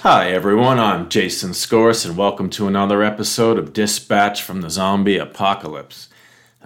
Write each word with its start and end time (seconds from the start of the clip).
Hi 0.00 0.30
everyone, 0.30 0.78
I'm 0.78 1.08
Jason 1.10 1.52
Scorse 1.52 2.04
and 2.04 2.16
welcome 2.16 2.48
to 2.50 2.66
another 2.68 3.02
episode 3.02 3.58
of 3.58 3.72
Dispatch 3.74 4.42
from 4.42 4.62
the 4.62 4.70
Zombie 4.70 5.18
Apocalypse. 5.18 6.08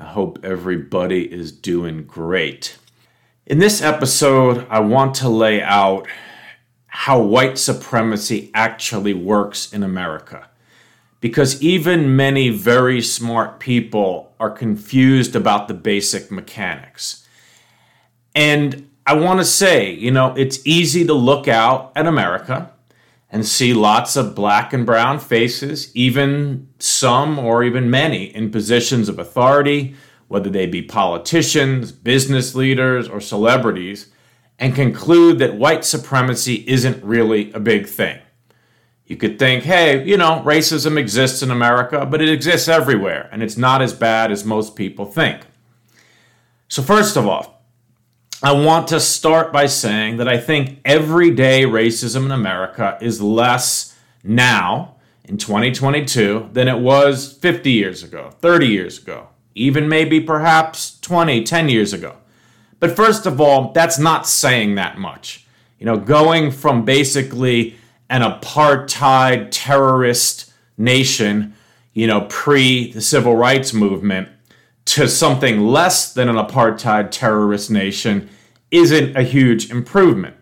I 0.00 0.06
hope 0.06 0.38
everybody 0.42 1.30
is 1.30 1.52
doing 1.52 2.04
great. 2.04 2.78
In 3.44 3.58
this 3.58 3.82
episode, 3.82 4.66
I 4.70 4.80
want 4.80 5.14
to 5.16 5.28
lay 5.28 5.60
out 5.60 6.06
how 6.86 7.20
white 7.20 7.58
supremacy 7.58 8.50
actually 8.54 9.12
works 9.12 9.72
in 9.74 9.82
America. 9.82 10.48
Because 11.20 11.62
even 11.62 12.16
many 12.16 12.48
very 12.48 13.02
smart 13.02 13.60
people 13.60 14.32
are 14.40 14.50
confused 14.50 15.36
about 15.36 15.68
the 15.68 15.74
basic 15.74 16.30
mechanics. 16.30 17.28
And 18.34 18.88
I 19.06 19.14
want 19.14 19.40
to 19.40 19.44
say, 19.44 19.92
you 19.92 20.10
know, 20.10 20.32
it's 20.34 20.66
easy 20.66 21.04
to 21.04 21.12
look 21.12 21.46
out 21.46 21.92
at 21.94 22.06
America 22.06 22.72
and 23.30 23.46
see 23.46 23.72
lots 23.72 24.16
of 24.16 24.34
black 24.34 24.72
and 24.72 24.84
brown 24.84 25.18
faces, 25.18 25.94
even 25.94 26.68
some 26.78 27.38
or 27.38 27.62
even 27.62 27.90
many 27.90 28.24
in 28.34 28.50
positions 28.50 29.08
of 29.08 29.18
authority, 29.18 29.94
whether 30.28 30.50
they 30.50 30.66
be 30.66 30.82
politicians, 30.82 31.92
business 31.92 32.54
leaders, 32.54 33.08
or 33.08 33.20
celebrities, 33.20 34.08
and 34.58 34.74
conclude 34.74 35.38
that 35.38 35.56
white 35.56 35.84
supremacy 35.84 36.64
isn't 36.68 37.02
really 37.02 37.52
a 37.52 37.60
big 37.60 37.86
thing. 37.86 38.20
You 39.06 39.16
could 39.16 39.38
think, 39.38 39.64
hey, 39.64 40.04
you 40.04 40.16
know, 40.16 40.42
racism 40.44 40.96
exists 40.96 41.42
in 41.42 41.50
America, 41.50 42.06
but 42.06 42.22
it 42.22 42.28
exists 42.28 42.68
everywhere, 42.68 43.28
and 43.32 43.42
it's 43.42 43.56
not 43.56 43.82
as 43.82 43.92
bad 43.92 44.30
as 44.30 44.44
most 44.44 44.76
people 44.76 45.04
think. 45.04 45.42
So, 46.68 46.80
first 46.80 47.16
of 47.16 47.26
all, 47.26 47.59
I 48.42 48.52
want 48.52 48.88
to 48.88 49.00
start 49.00 49.52
by 49.52 49.66
saying 49.66 50.16
that 50.16 50.26
I 50.26 50.38
think 50.38 50.80
everyday 50.82 51.64
racism 51.64 52.24
in 52.24 52.30
America 52.30 52.96
is 52.98 53.20
less 53.20 53.94
now 54.24 54.94
in 55.24 55.36
2022 55.36 56.48
than 56.54 56.66
it 56.66 56.78
was 56.78 57.34
50 57.34 57.70
years 57.70 58.02
ago, 58.02 58.30
30 58.40 58.66
years 58.66 58.98
ago, 58.98 59.28
even 59.54 59.90
maybe 59.90 60.22
perhaps 60.22 60.98
20, 61.00 61.44
10 61.44 61.68
years 61.68 61.92
ago. 61.92 62.16
But 62.78 62.96
first 62.96 63.26
of 63.26 63.42
all, 63.42 63.72
that's 63.72 63.98
not 63.98 64.26
saying 64.26 64.76
that 64.76 64.96
much. 64.96 65.44
You 65.78 65.84
know, 65.84 65.98
going 65.98 66.50
from 66.50 66.86
basically 66.86 67.76
an 68.08 68.22
apartheid 68.22 69.48
terrorist 69.50 70.50
nation, 70.78 71.54
you 71.92 72.06
know, 72.06 72.26
pre 72.30 72.90
the 72.90 73.02
civil 73.02 73.36
rights 73.36 73.74
movement 73.74 74.30
to 74.90 75.08
something 75.08 75.60
less 75.60 76.12
than 76.12 76.28
an 76.28 76.34
apartheid 76.34 77.12
terrorist 77.12 77.70
nation 77.70 78.28
isn't 78.72 79.16
a 79.16 79.22
huge 79.22 79.70
improvement. 79.70 80.36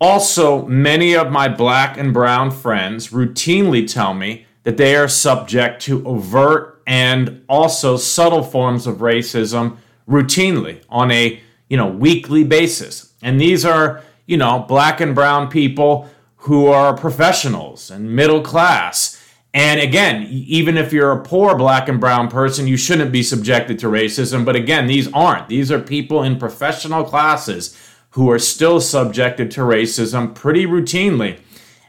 Also, 0.00 0.66
many 0.66 1.14
of 1.14 1.30
my 1.30 1.48
black 1.48 1.96
and 1.96 2.12
brown 2.12 2.50
friends 2.50 3.08
routinely 3.08 3.90
tell 3.90 4.12
me 4.12 4.46
that 4.64 4.76
they 4.76 4.96
are 4.96 5.08
subject 5.08 5.80
to 5.82 6.04
overt 6.06 6.82
and 6.86 7.44
also 7.48 7.96
subtle 7.96 8.42
forms 8.42 8.86
of 8.88 8.96
racism 8.96 9.76
routinely 10.08 10.82
on 10.88 11.10
a, 11.12 11.40
you 11.68 11.76
know, 11.76 11.86
weekly 11.86 12.42
basis. 12.42 13.12
And 13.22 13.40
these 13.40 13.64
are, 13.64 14.02
you 14.26 14.36
know, 14.36 14.64
black 14.66 15.00
and 15.00 15.14
brown 15.14 15.48
people 15.48 16.08
who 16.42 16.66
are 16.66 16.96
professionals 16.96 17.90
and 17.90 18.14
middle 18.16 18.40
class 18.40 19.17
and 19.54 19.80
again, 19.80 20.26
even 20.30 20.76
if 20.76 20.92
you're 20.92 21.12
a 21.12 21.22
poor 21.22 21.56
black 21.56 21.88
and 21.88 21.98
brown 21.98 22.28
person, 22.28 22.66
you 22.66 22.76
shouldn't 22.76 23.12
be 23.12 23.22
subjected 23.22 23.78
to 23.78 23.86
racism. 23.86 24.44
But 24.44 24.56
again, 24.56 24.86
these 24.86 25.10
aren't. 25.12 25.48
These 25.48 25.72
are 25.72 25.80
people 25.80 26.22
in 26.22 26.38
professional 26.38 27.04
classes 27.04 27.76
who 28.10 28.30
are 28.30 28.38
still 28.38 28.80
subjected 28.80 29.50
to 29.52 29.62
racism 29.62 30.34
pretty 30.34 30.66
routinely. 30.66 31.40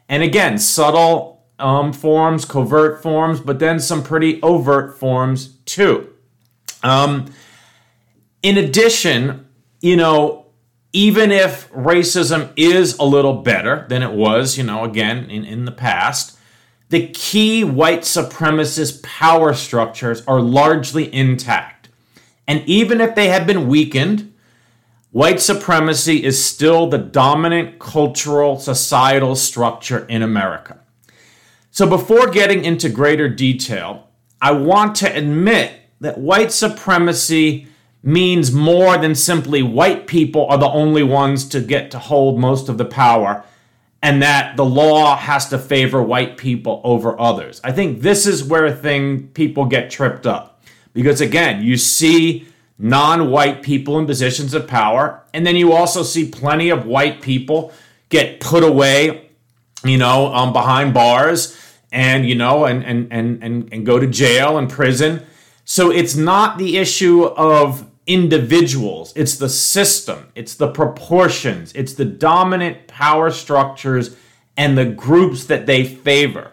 And 0.08 0.24
again, 0.24 0.58
subtle 0.58 1.44
um, 1.60 1.92
forms, 1.92 2.46
covert 2.46 3.04
forms, 3.04 3.40
but 3.42 3.60
then 3.60 3.80
some 3.80 4.04
pretty 4.04 4.42
overt 4.42 4.98
forms 4.98 5.58
too. 5.66 6.14
Um, 6.82 7.32
in 8.42 8.58
addition, 8.58 9.48
you 9.82 9.98
know, 9.98 10.46
even 10.94 11.32
if 11.32 11.72
racism 11.72 12.52
is 12.56 12.98
a 12.98 13.04
little 13.04 13.42
better 13.42 13.86
than 13.90 14.02
it 14.02 14.12
was, 14.12 14.58
you 14.58 14.64
know, 14.64 14.84
again, 14.86 15.30
in, 15.30 15.46
in 15.46 15.66
the 15.66 15.72
past, 15.72 16.39
the 16.90 17.08
key 17.10 17.64
white 17.64 18.02
supremacist 18.02 19.04
power 19.04 19.54
structures 19.54 20.26
are 20.26 20.42
largely 20.42 21.14
intact. 21.14 21.90
And 22.48 22.64
even 22.68 23.00
if 23.00 23.14
they 23.14 23.28
have 23.28 23.46
been 23.46 23.68
weakened, 23.68 24.34
white 25.12 25.40
supremacy 25.40 26.24
is 26.24 26.44
still 26.44 26.88
the 26.88 26.98
dominant 26.98 27.78
cultural 27.78 28.60
societal 28.60 29.36
structure 29.36 30.06
in 30.08 30.24
America. 30.24 30.80
So 31.70 31.88
before 31.88 32.28
getting 32.28 32.66
into 32.66 32.90
greater 32.90 33.30
detail, 33.30 34.08
I 34.42 34.52
want 34.52 34.96
to 34.98 35.16
admit 35.16 35.74
that 36.02 36.18
white 36.18 36.52
supremacy 36.52 37.68
means 38.02 38.52
more 38.52 38.98
than 38.98 39.14
simply 39.14 39.62
white 39.62 40.08
people 40.08 40.48
are 40.48 40.58
the 40.58 40.70
only 40.70 41.04
ones 41.04 41.48
to 41.50 41.60
get 41.60 41.92
to 41.92 42.00
hold 42.00 42.40
most 42.40 42.70
of 42.70 42.78
the 42.78 42.86
power 42.86 43.44
and 44.02 44.22
that 44.22 44.56
the 44.56 44.66
law 44.66 45.16
has 45.18 45.50
to 45.50 45.60
favor 45.60 46.02
white 46.02 46.38
people 46.38 46.82
over 46.84 47.20
others. 47.20 47.60
I 47.64 47.72
think 47.72 48.02
this 48.02 48.26
is 48.26 48.44
where 48.44 48.74
thing 48.74 49.28
people 49.30 49.66
get 49.66 49.90
tripped 49.90 50.26
up. 50.26 50.62
Because 50.94 51.22
again, 51.22 51.62
you 51.64 51.78
see 51.78 52.48
non-white 52.78 53.62
people 53.62 54.00
in 54.00 54.06
positions 54.06 54.54
of 54.54 54.68
power, 54.68 55.22
and 55.34 55.46
then 55.46 55.56
you 55.56 55.74
also 55.74 56.02
see 56.02 56.30
plenty 56.30 56.70
of 56.70 56.86
white 56.86 57.22
people 57.22 57.74
get 58.08 58.40
put 58.40 58.64
away, 58.64 59.30
you 59.84 59.98
know, 59.98 60.34
um, 60.34 60.54
behind 60.54 60.94
bars 60.94 61.56
and 61.92 62.28
you 62.28 62.36
know 62.36 62.66
and, 62.66 62.84
and 62.84 63.12
and 63.12 63.44
and 63.44 63.74
and 63.74 63.86
go 63.86 64.00
to 64.00 64.08
jail 64.08 64.58
and 64.58 64.70
prison. 64.70 65.26
So 65.66 65.92
it's 65.92 66.16
not 66.16 66.58
the 66.58 66.78
issue 66.78 67.26
of 67.26 67.89
individuals, 68.10 69.14
it's 69.16 69.38
the 69.38 69.48
system, 69.48 70.32
it's 70.34 70.56
the 70.56 70.72
proportions, 70.72 71.72
it's 71.74 71.94
the 71.94 72.04
dominant 72.04 72.88
power 72.88 73.30
structures 73.30 74.18
and 74.58 74.76
the 74.76 74.86
groups 74.86 75.46
that 75.46 75.68
they 75.68 75.86
favor. 75.86 76.52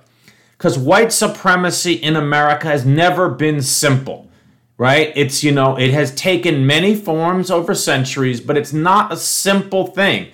Because 0.56 0.78
white 0.78 1.12
supremacy 1.12 1.94
in 1.94 2.14
America 2.14 2.68
has 2.68 2.84
never 2.84 3.30
been 3.30 3.62
simple, 3.62 4.30
right? 4.76 5.12
It's, 5.16 5.42
you 5.42 5.50
know, 5.50 5.78
it 5.78 5.90
has 5.92 6.14
taken 6.14 6.66
many 6.66 6.94
forms 6.94 7.50
over 7.50 7.74
centuries, 7.74 8.40
but 8.40 8.58
it's 8.58 8.74
not 8.74 9.10
a 9.10 9.16
simple 9.16 9.86
thing. 9.86 10.28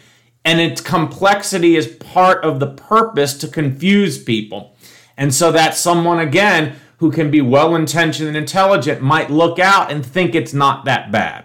And 0.44 0.60
its 0.60 0.80
complexity 0.80 1.76
is 1.76 1.86
part 1.86 2.44
of 2.44 2.58
the 2.58 2.66
purpose 2.66 3.34
to 3.38 3.48
confuse 3.48 4.22
people. 4.22 4.76
And 5.16 5.32
so 5.32 5.52
that 5.52 5.76
someone, 5.76 6.18
again, 6.18 6.74
who 7.02 7.10
can 7.10 7.32
be 7.32 7.40
well 7.40 7.74
intentioned 7.74 8.28
and 8.28 8.36
intelligent 8.36 9.02
might 9.02 9.28
look 9.28 9.58
out 9.58 9.90
and 9.90 10.06
think 10.06 10.36
it's 10.36 10.54
not 10.54 10.84
that 10.84 11.10
bad. 11.10 11.44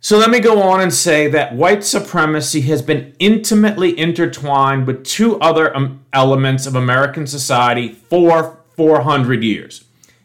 So 0.00 0.16
let 0.16 0.30
me 0.30 0.40
go 0.40 0.62
on 0.62 0.80
and 0.80 0.92
say 0.92 1.28
that 1.28 1.54
white 1.54 1.84
supremacy 1.84 2.62
has 2.62 2.80
been 2.80 3.14
intimately 3.18 3.96
intertwined 3.98 4.86
with 4.86 5.04
two 5.04 5.38
other 5.40 5.76
um, 5.76 6.06
elements 6.14 6.64
of 6.64 6.74
American 6.74 7.26
society 7.26 7.92
for 7.92 8.58
400 8.74 9.44
years, 9.44 9.84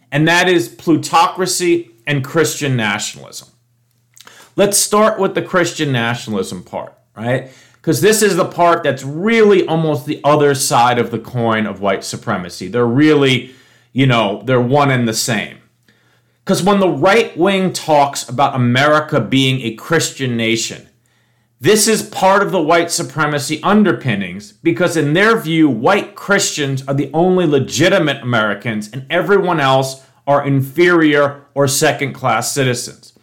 and 0.10 0.25
that 0.25 0.48
is 0.48 0.69
plutocracy 0.69 1.92
and 2.07 2.24
Christian 2.24 2.77
nationalism. 2.77 3.50
Let's 4.56 4.77
start 4.77 5.19
with 5.19 5.36
the 5.36 5.42
Christian 5.42 5.92
nationalism 5.92 6.63
part, 6.63 6.98
right? 7.13 7.51
Because 7.74 8.00
this 8.00 8.21
is 8.21 8.38
the 8.38 8.45
part 8.45 8.83
that's 8.83 9.03
really 9.03 9.68
almost 9.68 10.06
the 10.06 10.21
other 10.24 10.56
side 10.56 10.98
of 10.98 11.12
the 11.12 11.19
coin 11.19 11.65
of 11.65 11.81
white 11.81 12.06
supremacy. 12.06 12.69
They're 12.69 12.86
really 12.86 13.53
you 13.97 14.05
know, 14.05 14.44
they're 14.45 14.61
one 14.61 14.91
and 14.91 15.07
the 15.07 15.13
same. 15.13 15.57
Because 16.44 16.61
when 16.61 16.79
the 16.79 16.88
right 16.88 17.35
wing 17.35 17.73
talks 17.73 18.29
about 18.29 18.53
America 18.53 19.19
being 19.19 19.61
a 19.61 19.73
Christian 19.73 20.38
nation, 20.38 20.88
this 21.59 21.88
is 21.88 22.03
part 22.03 22.44
of 22.44 22.51
the 22.51 22.61
white 22.61 22.91
supremacy 22.91 23.59
underpinnings 23.63 24.51
because, 24.51 24.97
in 24.97 25.13
their 25.13 25.35
view, 25.35 25.67
white 25.67 26.13
Christians 26.13 26.88
are 26.88 26.94
the 26.94 27.09
only 27.11 27.47
legitimate 27.47 28.21
Americans 28.21 28.88
and 28.94 29.07
everyone 29.09 29.59
else 29.59 30.05
are 30.27 30.45
inferior 30.45 31.47
or 31.55 31.67
second 31.67 32.13
class 32.13 32.51
citizens. 32.51 33.13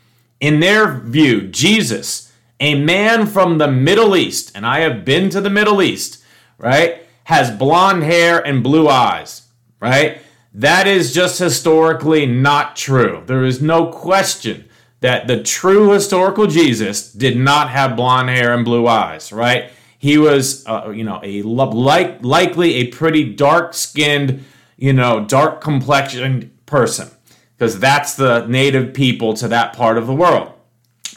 In 0.41 0.59
their 0.59 0.93
view, 0.93 1.43
Jesus, 1.47 2.33
a 2.59 2.75
man 2.75 3.27
from 3.27 3.59
the 3.59 3.69
Middle 3.69 4.17
East, 4.17 4.51
and 4.57 4.67
I 4.67 4.81
have 4.81 5.05
been 5.05 5.31
to 5.31 5.41
the 5.41 5.51
Middle 5.51 5.81
East, 5.81 6.25
right, 6.59 7.05
has 7.25 7.53
blonde 7.53 8.03
hair 8.03 8.45
and 8.45 8.65
blue 8.65 8.89
eyes, 8.89 9.43
right? 9.79 10.19
That 10.55 10.87
is 10.87 11.13
just 11.13 11.41
historically 11.41 12.27
not 12.27 12.77
true. 12.77 13.25
There 13.27 13.45
is 13.45 13.61
no 13.61 13.87
question 13.87 14.69
that 15.01 15.27
the 15.27 15.43
true 15.43 15.91
historical 15.91 16.47
Jesus 16.47 17.13
did 17.13 17.37
not 17.37 17.71
have 17.71 17.97
blonde 17.97 18.31
hair 18.31 18.55
and 18.55 18.65
blue 18.65 18.87
eyes, 18.87 19.33
right? 19.33 19.71
He 19.99 20.17
was, 20.17 20.65
uh, 20.67 20.91
you 20.95 21.03
know, 21.03 21.19
a 21.23 21.43
like 21.43 22.23
likely 22.23 22.75
a 22.77 22.87
pretty 22.87 23.35
dark-skinned, 23.35 24.45
you 24.77 24.93
know, 24.93 25.25
dark 25.25 25.61
complexioned 25.61 26.51
person, 26.67 27.11
because 27.57 27.81
that's 27.81 28.15
the 28.15 28.47
native 28.47 28.95
people 28.95 29.35
to 29.35 29.49
that 29.49 29.75
part 29.75 29.99
of 29.99 30.07
the 30.07 30.15
world. 30.15 30.53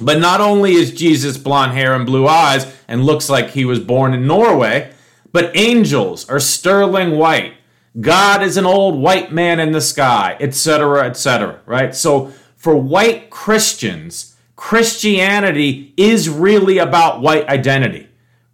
But 0.01 0.19
not 0.19 0.41
only 0.41 0.73
is 0.73 0.91
Jesus 0.91 1.37
blonde 1.37 1.73
hair 1.73 1.93
and 1.93 2.05
blue 2.05 2.27
eyes 2.27 2.65
and 2.87 3.05
looks 3.05 3.29
like 3.29 3.51
he 3.51 3.65
was 3.65 3.79
born 3.79 4.13
in 4.13 4.25
Norway, 4.25 4.91
but 5.31 5.55
angels 5.55 6.27
are 6.29 6.39
sterling 6.39 7.17
white. 7.17 7.53
God 7.99 8.43
is 8.43 8.57
an 8.57 8.65
old 8.65 8.99
white 8.99 9.31
man 9.31 9.59
in 9.59 9.71
the 9.71 9.81
sky, 9.81 10.37
etc., 10.39 11.05
etc., 11.05 11.61
right? 11.65 11.95
So 11.95 12.31
for 12.55 12.75
white 12.75 13.29
Christians, 13.29 14.35
Christianity 14.55 15.93
is 15.97 16.29
really 16.29 16.77
about 16.77 17.21
white 17.21 17.47
identity 17.47 18.07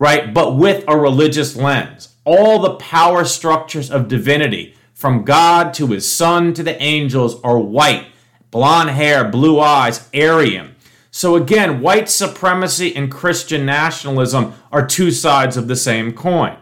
right? 0.04 0.34
But 0.34 0.58
with 0.58 0.84
a 0.86 0.98
religious 0.98 1.56
lens. 1.56 2.10
All 2.26 2.60
the 2.60 2.76
power 2.76 3.24
structures 3.24 3.90
of 3.90 4.10
divinity, 4.10 4.76
from 4.94 5.24
God 5.24 5.74
to 5.76 5.88
his 5.88 6.12
son 6.12 6.54
to 6.56 6.64
the 6.64 6.82
angels, 6.84 7.40
are 7.42 7.58
white, 7.58 8.08
blonde 8.52 8.90
hair, 8.90 9.24
blue 9.24 9.62
eyes, 9.62 10.10
Aryan. 10.14 10.76
So 11.10 11.38
again, 11.38 11.80
white 11.80 12.10
supremacy 12.10 12.94
and 12.94 13.10
Christian 13.10 13.66
nationalism 13.66 14.54
are 14.74 14.86
two 14.86 15.10
sides 15.10 15.56
of 15.56 15.70
the 15.70 15.76
same 15.78 16.12
coin. 16.12 16.58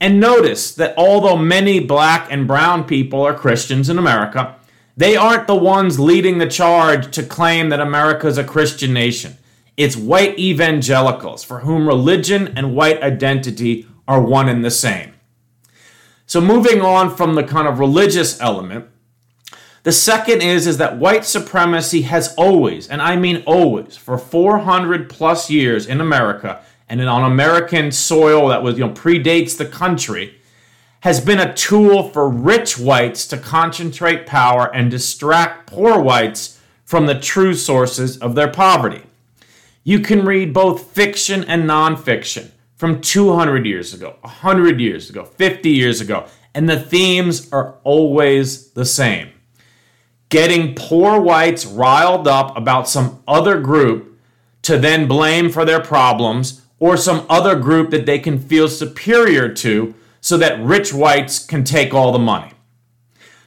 And 0.00 0.20
notice 0.20 0.74
that 0.74 0.94
although 0.96 1.36
many 1.36 1.80
black 1.80 2.30
and 2.30 2.46
brown 2.46 2.84
people 2.84 3.22
are 3.22 3.34
Christians 3.34 3.88
in 3.88 3.98
America, 3.98 4.56
they 4.96 5.16
aren't 5.16 5.46
the 5.46 5.56
ones 5.56 5.98
leading 5.98 6.38
the 6.38 6.46
charge 6.46 7.10
to 7.14 7.22
claim 7.22 7.68
that 7.68 7.80
America 7.80 8.26
is 8.26 8.38
a 8.38 8.44
Christian 8.44 8.92
nation. 8.92 9.38
It's 9.76 9.96
white 9.96 10.38
evangelicals 10.38 11.42
for 11.42 11.60
whom 11.60 11.88
religion 11.88 12.52
and 12.56 12.76
white 12.76 13.02
identity 13.02 13.88
are 14.06 14.20
one 14.20 14.48
and 14.48 14.64
the 14.64 14.70
same. 14.70 15.14
So 16.26 16.40
moving 16.40 16.80
on 16.80 17.14
from 17.14 17.34
the 17.34 17.42
kind 17.42 17.66
of 17.66 17.78
religious 17.78 18.40
element, 18.40 18.86
the 19.82 19.92
second 19.92 20.42
is, 20.42 20.66
is 20.66 20.78
that 20.78 20.96
white 20.96 21.24
supremacy 21.24 22.02
has 22.02 22.34
always, 22.36 22.88
and 22.88 23.02
I 23.02 23.16
mean 23.16 23.42
always, 23.46 23.96
for 23.96 24.16
400 24.16 25.10
plus 25.10 25.50
years 25.50 25.86
in 25.86 26.00
America 26.00 26.62
and 27.00 27.08
on 27.08 27.30
American 27.30 27.90
soil 27.90 28.48
that 28.48 28.62
was, 28.62 28.78
you 28.78 28.86
know, 28.86 28.92
predates 28.92 29.56
the 29.56 29.66
country, 29.66 30.36
has 31.00 31.20
been 31.20 31.38
a 31.38 31.54
tool 31.54 32.08
for 32.08 32.28
rich 32.28 32.78
whites 32.78 33.26
to 33.26 33.36
concentrate 33.36 34.26
power 34.26 34.74
and 34.74 34.90
distract 34.90 35.66
poor 35.66 36.00
whites 36.00 36.60
from 36.84 37.06
the 37.06 37.18
true 37.18 37.54
sources 37.54 38.16
of 38.18 38.34
their 38.34 38.48
poverty. 38.48 39.02
You 39.82 40.00
can 40.00 40.24
read 40.24 40.54
both 40.54 40.92
fiction 40.92 41.44
and 41.44 41.64
nonfiction 41.64 42.50
from 42.76 43.00
200 43.00 43.66
years 43.66 43.92
ago, 43.92 44.16
100 44.22 44.80
years 44.80 45.10
ago, 45.10 45.24
50 45.24 45.68
years 45.68 46.00
ago, 46.00 46.26
and 46.54 46.68
the 46.68 46.80
themes 46.80 47.52
are 47.52 47.74
always 47.84 48.70
the 48.70 48.86
same. 48.86 49.30
Getting 50.30 50.74
poor 50.74 51.20
whites 51.20 51.66
riled 51.66 52.26
up 52.26 52.56
about 52.56 52.88
some 52.88 53.22
other 53.28 53.60
group 53.60 54.18
to 54.62 54.78
then 54.78 55.06
blame 55.06 55.50
for 55.50 55.64
their 55.64 55.80
problems 55.80 56.62
or 56.78 56.96
some 56.96 57.26
other 57.28 57.54
group 57.56 57.90
that 57.90 58.06
they 58.06 58.18
can 58.18 58.38
feel 58.38 58.68
superior 58.68 59.48
to 59.48 59.94
so 60.20 60.36
that 60.36 60.62
rich 60.64 60.92
whites 60.92 61.38
can 61.38 61.64
take 61.64 61.92
all 61.92 62.12
the 62.12 62.18
money. 62.18 62.50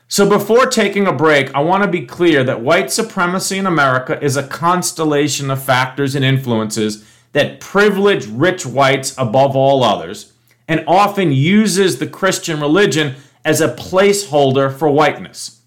So, 0.09 0.29
before 0.29 0.68
taking 0.68 1.06
a 1.06 1.12
break, 1.12 1.53
I 1.53 1.59
want 1.59 1.83
to 1.83 1.89
be 1.89 2.06
clear 2.06 2.44
that 2.45 2.62
white 2.62 2.91
supremacy 2.91 3.57
in 3.57 3.65
America 3.65 4.18
is 4.24 4.38
a 4.38 4.47
constellation 4.47 5.51
of 5.51 5.62
factors 5.62 6.15
and 6.15 6.24
influences 6.24 7.06
that 7.33 7.59
privilege 7.59 8.25
rich 8.25 8.65
whites 8.65 9.13
above 9.18 9.56
all 9.56 9.83
others 9.83 10.31
and 10.68 10.83
often 10.88 11.31
uses 11.31 12.00
the 12.00 12.07
Christian 12.07 12.62
religion 12.62 13.15
as 13.44 13.59
a 13.59 13.75
placeholder 13.75 14.73
for 14.73 14.89
whiteness. 14.89 15.62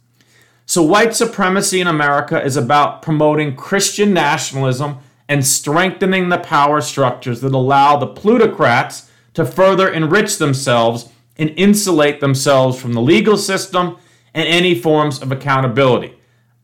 So, 0.64 0.82
white 0.82 1.14
supremacy 1.14 1.80
in 1.80 1.86
America 1.86 2.42
is 2.42 2.56
about 2.56 3.02
promoting 3.02 3.56
Christian 3.56 4.14
nationalism 4.14 4.98
and 5.30 5.46
strengthening 5.46 6.28
the 6.28 6.38
power 6.38 6.80
structures 6.80 7.40
that 7.40 7.54
allow 7.54 7.96
the 7.96 8.06
plutocrats 8.06 9.08
to 9.32 9.44
further 9.44 9.88
enrich 9.88 10.38
themselves 10.38 11.08
and 11.38 11.54
insulate 11.56 12.18
themselves 12.18 12.80
from 12.80 12.94
the 12.94 13.00
legal 13.00 13.38
system 13.38 13.96
and 14.34 14.48
any 14.48 14.74
forms 14.74 15.22
of 15.22 15.30
accountability, 15.30 16.12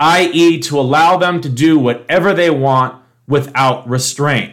i.e., 0.01 0.59
to 0.59 0.81
allow 0.81 1.17
them 1.17 1.41
to 1.41 1.49
do 1.49 1.79
whatever 1.79 2.35
they 2.35 2.51
want 2.51 3.01
without 3.29 3.89
restraint. 3.89 4.53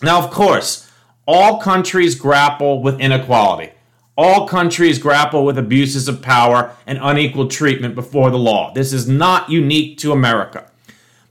Now, 0.00 0.22
of 0.22 0.30
course, 0.30 0.88
all 1.26 1.60
countries 1.60 2.14
grapple 2.14 2.82
with 2.82 3.00
inequality. 3.00 3.72
All 4.16 4.46
countries 4.46 5.00
grapple 5.00 5.44
with 5.44 5.58
abuses 5.58 6.06
of 6.06 6.22
power 6.22 6.70
and 6.86 7.00
unequal 7.02 7.48
treatment 7.48 7.96
before 7.96 8.30
the 8.30 8.38
law. 8.38 8.72
This 8.72 8.92
is 8.92 9.08
not 9.08 9.50
unique 9.50 9.98
to 9.98 10.12
America. 10.12 10.70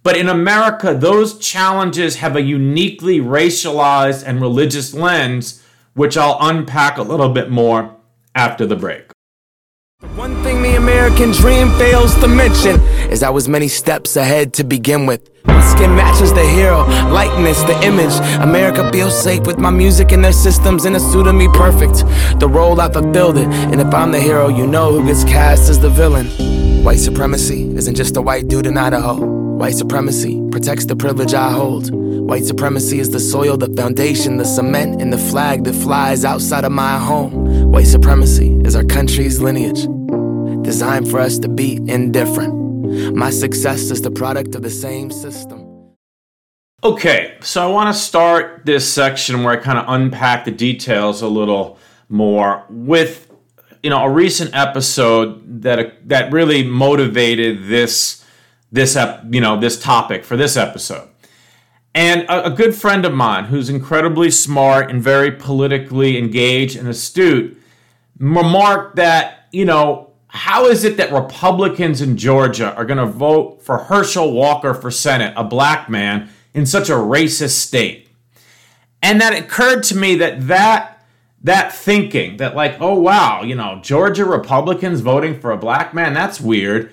But 0.04 0.18
in 0.18 0.28
America, 0.28 0.94
those 0.94 1.40
challenges 1.40 2.18
have 2.18 2.36
a 2.36 2.42
uniquely 2.42 3.20
racialized 3.20 4.24
and 4.28 4.42
religious 4.42 4.94
lens, 4.94 5.64
which 5.94 6.18
I'll 6.18 6.38
unpack 6.42 6.98
a 6.98 7.04
little 7.04 7.30
bit 7.30 7.50
more 7.50 7.96
after 8.36 8.66
the 8.66 8.76
break. 8.76 9.06
One 10.16 10.44
thing 10.44 10.62
the 10.62 10.76
American 10.76 11.32
dream 11.32 11.70
fails 11.78 12.14
to 12.16 12.28
mention 12.28 12.82
is 13.10 13.24
I 13.24 13.30
was 13.30 13.48
many 13.48 13.70
steps 13.70 14.18
ahead 14.18 14.54
to 14.56 14.66
begin 14.66 15.06
with. 15.06 15.30
My 15.46 15.62
skin 15.74 15.96
matches 15.96 16.34
the 16.34 16.46
hero, 16.46 16.80
likeness, 17.10 17.62
the 17.64 17.82
image. 17.82 18.14
America 18.42 18.92
feels 18.92 19.18
safe 19.18 19.48
with 19.48 19.58
my 19.58 19.70
music 19.70 20.12
and 20.12 20.22
their 20.22 20.34
systems 20.34 20.84
in 20.84 20.96
a 20.96 21.00
suit 21.00 21.28
of 21.28 21.36
me 21.36 21.48
perfect. 21.54 22.04
The 22.42 22.50
role 22.50 22.82
I 22.82 22.92
fulfilled 22.92 23.38
it, 23.38 23.48
and 23.48 23.80
if 23.80 23.94
I'm 23.94 24.12
the 24.12 24.20
hero, 24.20 24.50
you 24.50 24.68
know 24.68 24.92
who 24.92 25.06
gets 25.06 25.24
cast 25.24 25.70
as 25.70 25.80
the 25.80 25.90
villain. 25.90 26.28
White 26.84 27.00
supremacy 27.00 27.74
isn't 27.78 27.96
just 27.96 28.18
a 28.18 28.22
white 28.22 28.50
dude 28.50 28.68
in 28.68 28.78
Idaho. 28.78 29.43
White 29.64 29.76
supremacy 29.76 30.42
protects 30.52 30.84
the 30.84 30.96
privilege 30.98 31.34
I 31.34 31.50
hold. 31.50 31.90
White 31.94 32.44
supremacy 32.44 33.00
is 33.00 33.12
the 33.12 33.20
soil, 33.22 33.56
the 33.56 33.74
foundation, 33.82 34.36
the 34.36 34.44
cement, 34.44 35.02
and 35.02 35.14
the 35.14 35.18
flag 35.18 35.64
that 35.64 35.72
flies 35.72 36.26
outside 36.26 36.66
of 36.66 36.74
my 36.74 36.98
home. 36.98 37.72
White 37.72 37.88
supremacy 37.88 38.60
is 38.66 38.76
our 38.76 38.84
country's 38.84 39.40
lineage 39.40 39.88
designed 40.66 41.10
for 41.10 41.22
us 41.22 41.40
to 41.40 41.48
be 41.48 41.78
indifferent. 41.88 43.16
My 43.16 43.30
success 43.30 43.90
is 43.90 44.02
the 44.02 44.12
product 44.12 44.54
of 44.54 44.64
the 44.64 44.70
same 44.70 45.10
system. 45.10 45.96
Okay, 46.84 47.38
so 47.40 47.66
I 47.66 47.72
want 47.72 47.96
to 47.96 47.98
start 47.98 48.66
this 48.66 48.86
section 48.86 49.44
where 49.44 49.58
I 49.58 49.64
kind 49.64 49.80
of 49.80 49.86
unpack 49.88 50.44
the 50.44 50.52
details 50.52 51.22
a 51.22 51.30
little 51.30 51.80
more 52.10 52.66
with 52.70 53.32
you 53.82 53.90
know 53.90 54.04
a 54.04 54.10
recent 54.10 54.54
episode 54.54 55.62
that 55.62 56.10
that 56.10 56.34
really 56.34 56.64
motivated 56.64 57.68
this 57.68 58.23
this 58.74 58.98
you 59.30 59.40
know 59.40 59.58
this 59.58 59.80
topic 59.80 60.26
for 60.26 60.36
this 60.36 60.58
episode. 60.58 61.08
And 61.96 62.24
a, 62.24 62.48
a 62.48 62.50
good 62.50 62.76
friend 62.76 63.06
of 63.06 63.14
mine 63.14 63.46
who's 63.46 63.70
incredibly 63.70 64.32
smart 64.32 64.90
and 64.90 65.02
very 65.02 65.32
politically 65.32 66.18
engaged 66.18 66.76
and 66.76 66.88
astute 66.88 67.56
remarked 68.18 68.96
that, 68.96 69.48
you 69.52 69.64
know, 69.64 70.10
how 70.28 70.66
is 70.66 70.84
it 70.84 70.98
that 70.98 71.14
Republicans 71.14 72.02
in 72.02 72.18
Georgia 72.18 72.74
are 72.76 72.86
going 72.86 72.98
to 72.98 73.06
vote 73.06 73.62
for 73.62 73.78
Herschel 73.78 74.34
Walker 74.34 74.74
for 74.74 74.90
Senate, 74.90 75.36
a 75.38 75.44
black 75.44 75.88
man, 75.88 76.30
in 76.56 76.66
such 76.66 76.90
a 76.90 76.94
racist 76.94 77.60
state? 77.60 78.10
And 79.04 79.22
that 79.22 79.38
occurred 79.38 79.84
to 79.84 79.96
me 79.96 80.16
that 80.16 80.48
that 80.48 81.06
that 81.44 81.76
thinking 81.76 82.38
that 82.38 82.56
like, 82.56 82.78
oh 82.80 83.00
wow, 83.00 83.44
you 83.44 83.54
know, 83.54 83.80
Georgia 83.84 84.26
Republicans 84.26 85.02
voting 85.02 85.40
for 85.40 85.52
a 85.52 85.58
black 85.58 85.94
man, 85.94 86.16
that's 86.16 86.42
weird. 86.42 86.92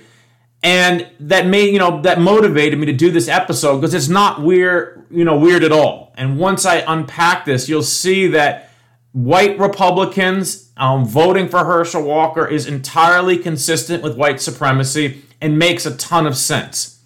And 0.62 1.08
that 1.20 1.46
made, 1.46 1.72
you 1.72 1.78
know, 1.78 2.02
that 2.02 2.20
motivated 2.20 2.78
me 2.78 2.86
to 2.86 2.92
do 2.92 3.10
this 3.10 3.28
episode 3.28 3.76
because 3.76 3.94
it's 3.94 4.08
not 4.08 4.42
weird, 4.42 5.06
you 5.10 5.24
know, 5.24 5.38
weird 5.38 5.64
at 5.64 5.72
all. 5.72 6.12
And 6.16 6.38
once 6.38 6.66
I 6.66 6.84
unpack 6.86 7.46
this, 7.46 7.68
you'll 7.68 7.82
see 7.82 8.26
that 8.28 8.70
white 9.12 9.58
Republicans 9.58 10.70
um, 10.76 11.06
voting 11.06 11.48
for 11.48 11.64
Herschel 11.64 12.02
Walker 12.02 12.46
is 12.46 12.66
entirely 12.66 13.38
consistent 13.38 14.02
with 14.02 14.16
white 14.16 14.40
supremacy 14.40 15.22
and 15.40 15.58
makes 15.58 15.86
a 15.86 15.96
ton 15.96 16.26
of 16.26 16.36
sense. 16.36 17.02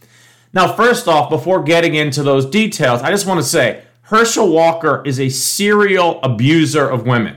Now, 0.52 0.72
first 0.72 1.06
off, 1.08 1.30
before 1.30 1.62
getting 1.62 1.94
into 1.94 2.22
those 2.22 2.46
details, 2.46 3.02
I 3.02 3.10
just 3.10 3.26
want 3.26 3.40
to 3.40 3.46
say 3.46 3.84
Herschel 4.02 4.48
Walker 4.48 5.02
is 5.04 5.18
a 5.18 5.28
serial 5.28 6.20
abuser 6.22 6.88
of 6.88 7.06
women. 7.06 7.36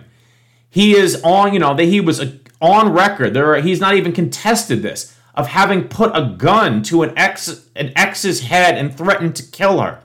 He 0.70 0.96
is 0.96 1.22
on, 1.24 1.54
you 1.54 1.60
know, 1.60 1.76
that 1.76 1.86
he 1.86 2.02
was 2.02 2.22
on 2.60 2.92
record. 2.92 3.34
There, 3.34 3.54
are, 3.54 3.62
he's 3.62 3.80
not 3.80 3.96
even 3.96 4.14
contested 4.14 4.82
this 4.82 5.17
of 5.38 5.48
having 5.48 5.88
put 5.88 6.12
a 6.18 6.34
gun 6.38 6.82
to 6.82 7.04
an 7.04 7.14
ex, 7.16 7.68
an 7.76 7.94
ex's 7.96 8.42
head 8.42 8.76
and 8.76 8.98
threatened 8.98 9.36
to 9.36 9.44
kill 9.44 9.80
her. 9.80 10.02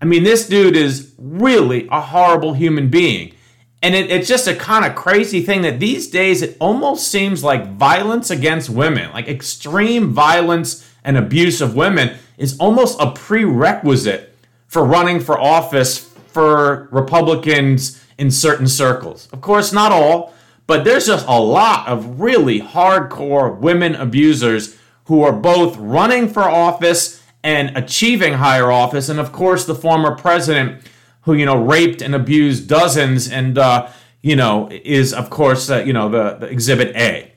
I 0.00 0.04
mean, 0.04 0.22
this 0.22 0.48
dude 0.48 0.76
is 0.76 1.12
really 1.18 1.88
a 1.90 2.00
horrible 2.00 2.54
human 2.54 2.88
being. 2.88 3.34
And 3.82 3.94
it, 3.94 4.10
it's 4.10 4.28
just 4.28 4.46
a 4.46 4.54
kind 4.54 4.84
of 4.84 4.94
crazy 4.94 5.42
thing 5.42 5.62
that 5.62 5.80
these 5.80 6.08
days 6.08 6.40
it 6.40 6.56
almost 6.60 7.08
seems 7.08 7.42
like 7.42 7.72
violence 7.74 8.30
against 8.30 8.70
women, 8.70 9.10
like 9.12 9.26
extreme 9.26 10.12
violence 10.12 10.88
and 11.02 11.16
abuse 11.16 11.60
of 11.60 11.74
women, 11.74 12.16
is 12.38 12.56
almost 12.58 12.98
a 13.00 13.10
prerequisite 13.10 14.36
for 14.68 14.84
running 14.84 15.18
for 15.18 15.38
office 15.38 15.98
for 16.28 16.88
Republicans 16.92 18.02
in 18.18 18.30
certain 18.30 18.68
circles. 18.68 19.28
Of 19.32 19.40
course, 19.40 19.72
not 19.72 19.90
all, 19.90 20.32
but 20.70 20.84
there's 20.84 21.06
just 21.06 21.26
a 21.26 21.40
lot 21.40 21.88
of 21.88 22.20
really 22.20 22.60
hardcore 22.60 23.58
women 23.58 23.96
abusers 23.96 24.78
who 25.06 25.20
are 25.24 25.32
both 25.32 25.76
running 25.78 26.28
for 26.28 26.44
office 26.44 27.20
and 27.42 27.76
achieving 27.76 28.34
higher 28.34 28.70
office. 28.70 29.08
And 29.08 29.18
of 29.18 29.32
course, 29.32 29.64
the 29.64 29.74
former 29.74 30.14
president 30.14 30.84
who, 31.22 31.34
you 31.34 31.44
know, 31.44 31.60
raped 31.60 32.02
and 32.02 32.14
abused 32.14 32.68
dozens 32.68 33.28
and, 33.28 33.58
uh, 33.58 33.88
you 34.22 34.36
know, 34.36 34.68
is, 34.70 35.12
of 35.12 35.28
course, 35.28 35.68
uh, 35.68 35.78
you 35.78 35.92
know, 35.92 36.08
the, 36.08 36.36
the 36.36 36.46
exhibit 36.46 36.94
A. 36.94 37.32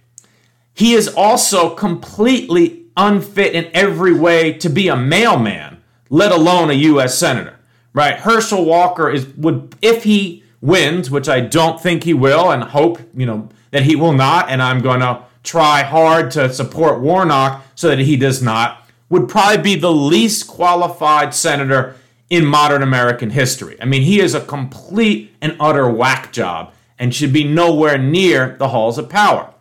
He 0.75 0.93
is 0.93 1.07
also 1.07 1.73
completely 1.73 2.85
unfit 2.95 3.55
in 3.55 3.67
every 3.73 4.13
way 4.13 4.53
to 4.59 4.69
be 4.69 4.89
a 4.89 4.95
mailman, 4.95 5.81
let 6.11 6.31
alone 6.31 6.69
a 6.69 6.73
U.S. 6.73 7.17
senator. 7.17 7.57
Right? 7.93 8.13
Herschel 8.13 8.63
Walker 8.63 9.09
is 9.09 9.25
would 9.37 9.75
if 9.81 10.03
he 10.03 10.42
wins, 10.63 11.11
which 11.11 11.27
I 11.27 11.41
don't 11.41 11.79
think 11.79 12.05
he 12.05 12.13
will, 12.13 12.49
and 12.49 12.63
hope 12.63 12.99
you 13.13 13.25
know 13.25 13.49
that 13.71 13.83
he 13.83 13.95
will 13.97 14.13
not, 14.13 14.49
and 14.49 14.61
I'm 14.61 14.81
going 14.81 15.01
to 15.01 15.21
try 15.43 15.83
hard 15.83 16.31
to 16.31 16.51
support 16.53 17.01
Warnock 17.01 17.65
so 17.75 17.89
that 17.89 17.99
he 17.99 18.15
does 18.15 18.41
not. 18.41 18.87
Would 19.09 19.27
probably 19.27 19.61
be 19.61 19.75
the 19.75 19.91
least 19.91 20.47
qualified 20.47 21.35
senator 21.35 21.97
in 22.29 22.45
modern 22.45 22.81
American 22.81 23.29
history. 23.29 23.77
I 23.81 23.85
mean, 23.85 24.03
he 24.03 24.21
is 24.21 24.33
a 24.33 24.41
complete 24.41 25.35
and 25.41 25.57
utter 25.59 25.87
whack 25.89 26.31
job 26.31 26.73
and 26.97 27.13
should 27.13 27.33
be 27.33 27.43
nowhere 27.43 27.97
near 27.97 28.55
the 28.57 28.69
halls 28.69 28.97
of 28.97 29.09
power. 29.09 29.53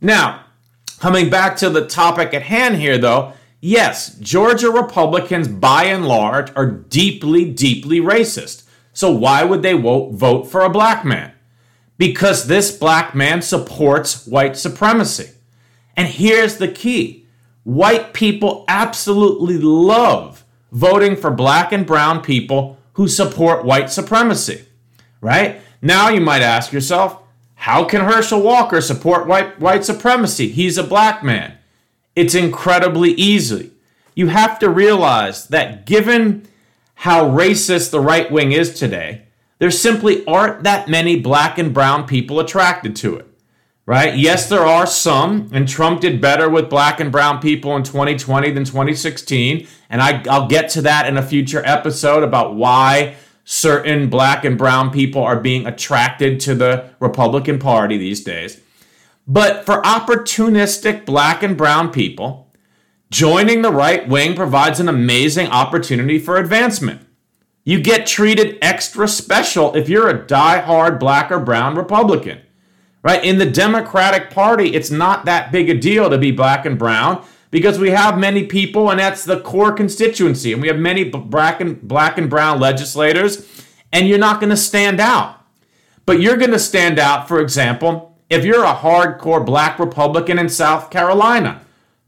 Now, 0.00 0.44
coming 0.98 1.30
back 1.30 1.56
to 1.58 1.70
the 1.70 1.86
topic 1.86 2.34
at 2.34 2.42
hand 2.42 2.76
here, 2.76 2.98
though, 2.98 3.32
yes, 3.60 4.16
Georgia 4.16 4.70
Republicans 4.70 5.46
by 5.46 5.84
and 5.84 6.06
large 6.06 6.50
are 6.56 6.66
deeply, 6.66 7.50
deeply 7.50 8.00
racist. 8.00 8.64
So 8.92 9.10
why 9.10 9.44
would 9.44 9.62
they 9.62 9.72
vote, 9.72 10.44
for 10.44 10.60
a 10.62 10.70
black 10.70 11.04
man? 11.04 11.32
Because 11.98 12.46
this 12.46 12.76
black 12.76 13.14
man 13.14 13.42
supports 13.42 14.26
white 14.26 14.56
supremacy. 14.56 15.30
And 15.96 16.08
here's 16.08 16.56
the 16.56 16.68
key 16.68 17.26
white 17.64 18.12
people 18.12 18.64
absolutely 18.66 19.58
love 19.58 20.44
voting 20.72 21.14
for 21.14 21.30
black 21.30 21.70
and 21.72 21.86
brown 21.86 22.22
people 22.22 22.78
who 22.94 23.06
support 23.06 23.64
white 23.64 23.90
supremacy, 23.90 24.64
right? 25.20 25.60
Now 25.80 26.08
you 26.08 26.20
might 26.20 26.42
ask 26.42 26.72
yourself, 26.72 27.18
how 27.54 27.84
can 27.84 28.00
Herschel 28.00 28.42
Walker 28.42 28.80
support 28.80 29.26
white, 29.26 29.60
white 29.60 29.84
supremacy? 29.84 30.48
He's 30.48 30.78
a 30.78 30.82
black 30.82 31.22
man. 31.22 31.58
It's 32.16 32.34
incredibly 32.34 33.12
easy. 33.12 33.70
You 34.14 34.26
have 34.28 34.58
to 34.58 34.68
realize 34.68 35.46
that 35.48 35.86
given 35.86 36.48
how 37.02 37.28
racist 37.28 37.90
the 37.90 37.98
right 37.98 38.30
wing 38.30 38.52
is 38.52 38.78
today, 38.78 39.22
there 39.58 39.72
simply 39.72 40.24
aren't 40.24 40.62
that 40.62 40.86
many 40.86 41.18
black 41.18 41.58
and 41.58 41.74
brown 41.74 42.06
people 42.06 42.38
attracted 42.38 42.94
to 42.94 43.16
it. 43.16 43.26
Right? 43.84 44.16
Yes, 44.16 44.48
there 44.48 44.64
are 44.64 44.86
some, 44.86 45.50
and 45.52 45.68
Trump 45.68 46.00
did 46.00 46.20
better 46.20 46.48
with 46.48 46.70
black 46.70 47.00
and 47.00 47.10
brown 47.10 47.40
people 47.40 47.74
in 47.74 47.82
2020 47.82 48.52
than 48.52 48.64
2016. 48.64 49.66
And 49.90 50.00
I, 50.00 50.22
will 50.24 50.46
get 50.46 50.70
to 50.70 50.82
that 50.82 51.08
in 51.08 51.16
a 51.16 51.26
future 51.26 51.60
episode 51.64 52.22
about 52.22 52.54
why 52.54 53.16
certain 53.42 54.08
black 54.08 54.44
and 54.44 54.56
brown 54.56 54.92
people 54.92 55.24
are 55.24 55.40
being 55.40 55.66
attracted 55.66 56.38
to 56.42 56.54
the 56.54 56.88
Republican 57.00 57.58
Party 57.58 57.98
these 57.98 58.22
days. 58.22 58.60
But 59.26 59.66
for 59.66 59.82
opportunistic 59.82 61.04
black 61.04 61.42
and 61.42 61.56
brown 61.56 61.90
people, 61.90 62.51
joining 63.12 63.60
the 63.60 63.70
right 63.70 64.08
wing 64.08 64.34
provides 64.34 64.80
an 64.80 64.88
amazing 64.88 65.46
opportunity 65.48 66.18
for 66.18 66.38
advancement. 66.38 67.06
You 67.62 67.80
get 67.80 68.06
treated 68.06 68.58
extra 68.62 69.06
special 69.06 69.76
if 69.76 69.88
you're 69.88 70.08
a 70.08 70.26
die-hard 70.26 70.98
black 70.98 71.30
or 71.30 71.38
brown 71.38 71.76
Republican. 71.76 72.40
Right? 73.02 73.22
In 73.22 73.38
the 73.38 73.50
Democratic 73.50 74.30
Party, 74.30 74.74
it's 74.74 74.90
not 74.90 75.26
that 75.26 75.52
big 75.52 75.68
a 75.68 75.74
deal 75.74 76.08
to 76.08 76.18
be 76.18 76.30
black 76.30 76.64
and 76.64 76.78
brown 76.78 77.24
because 77.50 77.78
we 77.78 77.90
have 77.90 78.18
many 78.18 78.46
people, 78.46 78.90
and 78.90 78.98
that's 78.98 79.24
the 79.24 79.40
core 79.40 79.72
constituency, 79.72 80.52
and 80.52 80.62
we 80.62 80.68
have 80.68 80.78
many 80.78 81.04
black 81.04 81.60
and, 81.60 81.82
black 81.86 82.16
and 82.16 82.30
brown 82.30 82.60
legislators, 82.60 83.66
and 83.92 84.08
you're 84.08 84.18
not 84.18 84.40
going 84.40 84.50
to 84.50 84.56
stand 84.56 85.00
out. 85.00 85.44
But 86.06 86.20
you're 86.20 86.36
going 86.36 86.52
to 86.52 86.58
stand 86.58 86.98
out, 86.98 87.28
for 87.28 87.40
example, 87.40 88.16
if 88.30 88.44
you're 88.44 88.64
a 88.64 88.74
hardcore 88.74 89.44
black 89.44 89.78
Republican 89.78 90.38
in 90.38 90.48
South 90.48 90.90
Carolina. 90.90 91.62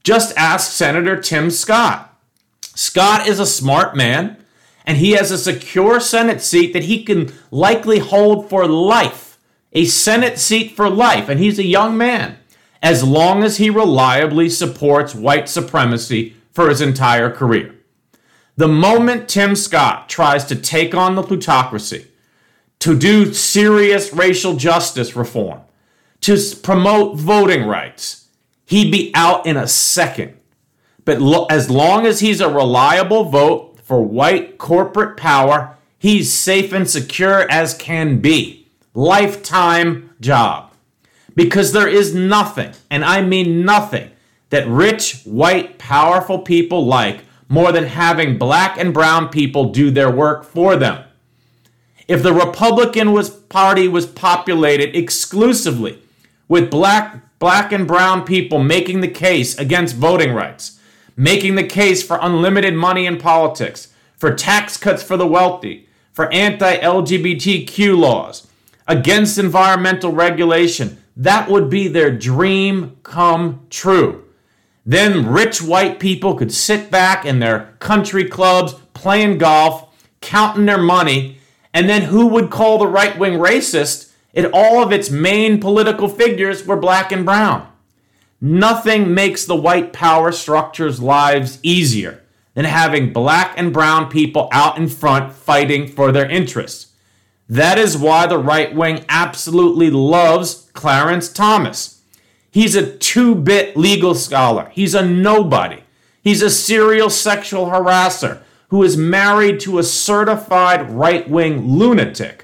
Just 0.05 0.37
ask 0.37 0.71
Senator 0.71 1.19
Tim 1.19 1.51
Scott. 1.51 2.17
Scott 2.61 3.27
is 3.27 3.41
a 3.41 3.47
smart 3.47 3.97
man, 3.97 4.37
and 4.87 4.99
he 4.99 5.13
has 5.13 5.31
a 5.31 5.39
secure 5.39 5.99
Senate 5.99 6.43
seat 6.43 6.73
that 6.75 6.85
he 6.85 7.03
can 7.03 7.33
likely 7.51 7.99
hold 7.99 8.49
for 8.49 8.69
life. 8.69 9.39
A 9.73 9.87
Senate 9.87 10.39
seat 10.39 10.77
for 10.77 10.89
life, 10.89 11.29
and 11.29 11.41
he's 11.41 11.59
a 11.59 11.65
young 11.65 11.97
man 11.97 12.37
as 12.85 13.03
long 13.03 13.43
as 13.43 13.57
he 13.57 13.71
reliably 13.71 14.51
supports 14.51 15.15
white 15.15 15.49
supremacy 15.49 16.37
for 16.53 16.69
his 16.69 16.83
entire 16.83 17.31
career. 17.31 17.75
The 18.57 18.69
moment 18.69 19.27
Tim 19.27 19.57
Scott 19.57 20.11
tries 20.11 20.45
to 20.45 20.55
take 20.55 20.95
on 20.95 21.15
the 21.15 21.23
plutocracy, 21.23 22.09
to 22.81 22.97
do 22.97 23.33
serious 23.33 24.13
racial 24.13 24.57
justice 24.57 25.17
reform, 25.17 25.63
to 26.21 26.39
promote 26.63 27.17
voting 27.17 27.65
rights, 27.67 28.24
he'd 28.67 28.91
be 28.91 29.11
out 29.15 29.47
in 29.47 29.57
a 29.57 29.69
second. 29.69 30.35
But 31.05 31.21
lo- 31.21 31.47
as 31.51 31.71
long 31.71 32.07
as 32.07 32.21
he's 32.21 32.41
a 32.41 32.49
reliable 32.49 33.25
vote 33.25 33.81
for 33.83 34.03
white 34.03 34.59
corporate 34.59 35.17
power, 35.17 35.77
he's 35.99 36.33
safe 36.33 36.73
and 36.73 36.89
secure 36.89 37.51
as 37.51 37.75
can 37.75 38.21
be. 38.21 38.69
Lifetime 38.95 40.11
job. 40.21 40.73
Because 41.35 41.73
there 41.73 41.89
is 41.89 42.15
nothing, 42.15 42.73
and 42.91 43.05
I 43.05 43.21
mean 43.23 43.65
nothing, 43.65 44.11
that 44.51 44.69
rich, 44.69 45.23
white, 45.25 45.79
powerful 45.79 46.39
people 46.39 46.87
like 46.87 47.25
more 47.49 47.73
than 47.73 47.85
having 47.85 48.39
black 48.39 48.79
and 48.79 48.95
brown 48.95 49.29
people 49.29 49.73
do 49.73 49.91
their 49.91 50.11
work 50.11 50.45
for 50.45 50.77
them. 50.77 51.05
If 52.07 52.23
the 52.23 52.33
Republican 52.33 53.13
was, 53.13 53.31
Party 53.31 53.89
was 53.89 54.07
populated 54.07 54.97
exclusively 54.97 56.01
with 56.49 56.71
black, 56.71 57.34
black 57.45 57.73
and 57.73 57.87
brown 57.87 58.25
people 58.25 58.59
making 58.59 59.03
the 59.03 59.07
case 59.07 59.59
against 59.59 59.97
voting 59.97 60.33
rights, 60.33 60.81
making 61.15 61.57
the 61.57 61.63
case 61.63 62.03
for 62.03 62.19
unlimited 62.23 62.73
money 62.73 63.05
in 63.05 63.19
politics, 63.19 63.93
for 64.17 64.33
tax 64.33 64.79
cuts 64.79 65.03
for 65.03 65.19
the 65.19 65.27
wealthy, 65.27 65.87
for 66.11 66.33
anti 66.33 66.79
LGBTQ 66.79 67.99
laws, 67.99 68.47
against 68.89 69.37
environmental 69.37 70.11
regulation, 70.11 70.97
that 71.15 71.51
would 71.51 71.69
be 71.69 71.87
their 71.87 72.11
dream 72.11 72.97
come 73.03 73.67
true. 73.69 74.25
Then 74.87 75.31
rich 75.31 75.61
white 75.61 76.01
people 76.01 76.37
could 76.37 76.51
sit 76.51 76.91
back 76.91 77.27
in 77.27 77.41
their 77.41 77.75
country 77.79 78.25
clubs, 78.25 78.73
playing 78.95 79.37
golf, 79.37 79.95
counting 80.23 80.65
their 80.65 80.81
money, 80.81 81.37
and 81.75 81.91
then 81.91 82.05
who 82.05 82.27
would 82.27 82.49
call 82.49 82.79
the 82.79 82.87
right 82.87 83.19
wing 83.19 83.35
racist 83.35 84.14
if 84.35 84.51
all 84.53 84.83
of 84.83 84.93
its 84.93 85.11
main 85.11 85.59
political 85.61 86.09
figures 86.09 86.67
were 86.67 86.77
black 86.77 87.11
and 87.13 87.25
brown? 87.25 87.67
Nothing 88.41 89.15
makes 89.15 89.47
the 89.47 89.57
white 89.57 89.93
power 89.93 90.31
structure's 90.31 91.01
lives 91.01 91.59
easier 91.63 92.23
than 92.53 92.67
having 92.67 93.13
black 93.13 93.55
and 93.57 93.73
brown 93.73 94.11
people 94.11 94.49
out 94.53 94.77
in 94.77 94.89
front 94.89 95.33
fighting 95.33 95.89
for 95.89 96.13
their 96.13 96.29
interests. 96.29 96.93
That 97.49 97.79
is 97.79 97.97
why 97.97 98.27
the 98.27 98.39
right 98.39 98.75
wing 98.75 99.05
absolutely 99.09 99.91
loves 99.91 100.71
Clarence 100.73 101.29
Thomas. 101.29 102.03
He's 102.51 102.75
a 102.75 102.97
two 102.97 103.35
bit 103.35 103.77
legal 103.77 104.15
scholar, 104.15 104.71
he's 104.73 104.95
a 104.95 105.07
nobody. 105.07 105.81
He's 106.23 106.41
a 106.41 106.49
serial 106.49 107.11
sexual 107.11 107.67
harasser 107.67 108.41
who 108.69 108.83
is 108.83 108.97
married 108.97 109.61
to 109.61 109.79
a 109.79 109.83
certified 109.83 110.91
right 110.91 111.29
wing 111.29 111.69
lunatic. 111.69 112.44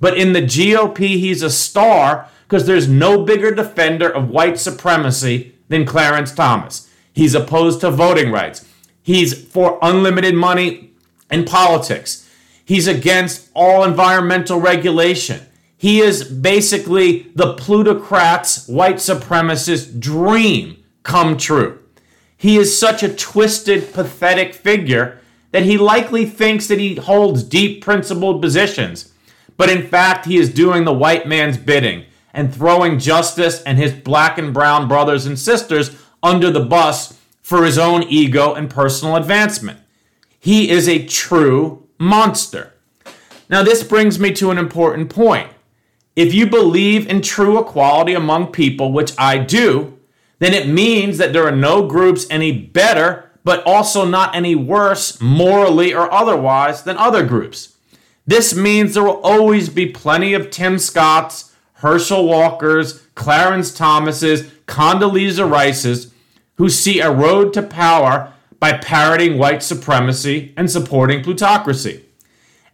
But 0.00 0.16
in 0.18 0.32
the 0.32 0.42
GOP, 0.42 0.98
he's 0.98 1.42
a 1.42 1.50
star 1.50 2.28
because 2.46 2.66
there's 2.66 2.88
no 2.88 3.24
bigger 3.24 3.54
defender 3.54 4.08
of 4.08 4.28
white 4.28 4.58
supremacy 4.58 5.54
than 5.68 5.86
Clarence 5.86 6.32
Thomas. 6.32 6.90
He's 7.12 7.34
opposed 7.34 7.80
to 7.80 7.90
voting 7.90 8.30
rights. 8.30 8.66
He's 9.02 9.34
for 9.46 9.78
unlimited 9.82 10.34
money 10.34 10.90
in 11.30 11.44
politics. 11.44 12.28
He's 12.64 12.86
against 12.86 13.50
all 13.54 13.84
environmental 13.84 14.60
regulation. 14.60 15.46
He 15.76 16.00
is 16.00 16.24
basically 16.24 17.30
the 17.34 17.54
plutocrat's 17.54 18.66
white 18.68 18.96
supremacist 18.96 20.00
dream 20.00 20.82
come 21.02 21.36
true. 21.36 21.80
He 22.36 22.56
is 22.56 22.78
such 22.78 23.02
a 23.02 23.14
twisted, 23.14 23.92
pathetic 23.92 24.54
figure 24.54 25.20
that 25.52 25.62
he 25.62 25.78
likely 25.78 26.26
thinks 26.26 26.66
that 26.66 26.78
he 26.78 26.96
holds 26.96 27.42
deep 27.42 27.82
principled 27.82 28.42
positions. 28.42 29.12
But 29.56 29.70
in 29.70 29.86
fact, 29.86 30.26
he 30.26 30.36
is 30.36 30.52
doing 30.52 30.84
the 30.84 30.92
white 30.92 31.26
man's 31.26 31.56
bidding 31.56 32.04
and 32.32 32.52
throwing 32.52 32.98
justice 32.98 33.62
and 33.62 33.78
his 33.78 33.92
black 33.92 34.38
and 34.38 34.52
brown 34.52 34.88
brothers 34.88 35.26
and 35.26 35.38
sisters 35.38 35.96
under 36.22 36.50
the 36.50 36.64
bus 36.64 37.18
for 37.42 37.64
his 37.64 37.78
own 37.78 38.02
ego 38.04 38.54
and 38.54 38.68
personal 38.68 39.16
advancement. 39.16 39.78
He 40.40 40.70
is 40.70 40.88
a 40.88 41.06
true 41.06 41.86
monster. 41.98 42.72
Now, 43.48 43.62
this 43.62 43.82
brings 43.82 44.18
me 44.18 44.32
to 44.32 44.50
an 44.50 44.58
important 44.58 45.10
point. 45.10 45.50
If 46.16 46.32
you 46.32 46.46
believe 46.46 47.08
in 47.08 47.22
true 47.22 47.58
equality 47.58 48.14
among 48.14 48.48
people, 48.48 48.92
which 48.92 49.12
I 49.18 49.38
do, 49.38 49.98
then 50.38 50.54
it 50.54 50.68
means 50.68 51.18
that 51.18 51.32
there 51.32 51.46
are 51.46 51.52
no 51.52 51.86
groups 51.86 52.26
any 52.30 52.52
better, 52.52 53.30
but 53.44 53.64
also 53.64 54.04
not 54.04 54.34
any 54.34 54.54
worse, 54.54 55.20
morally 55.20 55.94
or 55.94 56.10
otherwise, 56.12 56.82
than 56.82 56.96
other 56.96 57.24
groups. 57.24 57.73
This 58.26 58.54
means 58.54 58.94
there 58.94 59.02
will 59.02 59.20
always 59.20 59.68
be 59.68 59.86
plenty 59.86 60.34
of 60.34 60.50
Tim 60.50 60.78
Scotts, 60.78 61.54
Herschel 61.74 62.26
Walkers, 62.26 63.02
Clarence 63.14 63.72
Thomases, 63.72 64.44
Condoleezza 64.66 65.48
Rices 65.50 66.14
who 66.56 66.68
see 66.68 67.00
a 67.00 67.10
road 67.10 67.52
to 67.52 67.62
power 67.62 68.32
by 68.60 68.72
parroting 68.78 69.38
white 69.38 69.62
supremacy 69.62 70.52
and 70.56 70.70
supporting 70.70 71.22
plutocracy. 71.22 72.04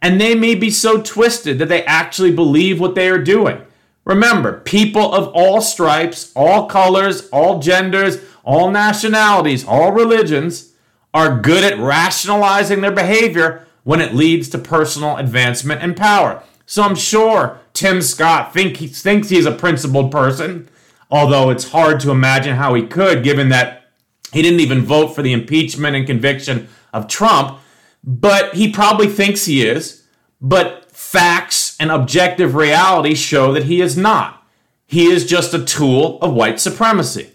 And 0.01 0.19
they 0.19 0.35
may 0.35 0.55
be 0.55 0.69
so 0.69 1.01
twisted 1.01 1.59
that 1.59 1.67
they 1.67 1.83
actually 1.85 2.31
believe 2.31 2.79
what 2.79 2.95
they 2.95 3.09
are 3.09 3.21
doing. 3.21 3.61
Remember, 4.05 4.59
people 4.61 5.13
of 5.13 5.27
all 5.29 5.61
stripes, 5.61 6.31
all 6.35 6.67
colors, 6.67 7.29
all 7.29 7.59
genders, 7.59 8.17
all 8.43 8.71
nationalities, 8.71 9.65
all 9.65 9.91
religions 9.91 10.73
are 11.13 11.39
good 11.39 11.63
at 11.63 11.77
rationalizing 11.77 12.81
their 12.81 12.91
behavior 12.91 13.67
when 13.83 14.01
it 14.01 14.13
leads 14.13 14.49
to 14.49 14.57
personal 14.57 15.17
advancement 15.17 15.81
and 15.81 15.97
power. 15.97 16.43
So 16.65 16.83
I'm 16.83 16.95
sure 16.95 17.59
Tim 17.73 18.01
Scott 18.01 18.53
think 18.53 18.77
he 18.77 18.87
thinks 18.87 19.29
he's 19.29 19.45
a 19.45 19.51
principled 19.51 20.11
person, 20.11 20.69
although 21.09 21.49
it's 21.49 21.71
hard 21.71 21.99
to 22.01 22.11
imagine 22.11 22.55
how 22.55 22.73
he 22.73 22.85
could, 22.85 23.23
given 23.23 23.49
that 23.49 23.91
he 24.31 24.41
didn't 24.41 24.61
even 24.61 24.85
vote 24.85 25.09
for 25.09 25.21
the 25.21 25.33
impeachment 25.33 25.95
and 25.95 26.07
conviction 26.07 26.69
of 26.93 27.07
Trump. 27.07 27.59
But 28.03 28.55
he 28.55 28.71
probably 28.71 29.07
thinks 29.07 29.45
he 29.45 29.67
is. 29.67 30.03
But 30.39 30.89
facts 30.91 31.75
and 31.79 31.91
objective 31.91 32.55
reality 32.55 33.15
show 33.15 33.53
that 33.53 33.65
he 33.65 33.81
is 33.81 33.97
not. 33.97 34.43
He 34.85 35.07
is 35.07 35.25
just 35.25 35.53
a 35.53 35.63
tool 35.63 36.19
of 36.21 36.33
white 36.33 36.59
supremacy. 36.59 37.31